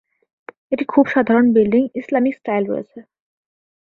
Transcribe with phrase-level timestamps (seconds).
[0.71, 2.99] একটি খুব সাধারণ বিল্ডিং ইসলামিক স্টাইল রয়েছে।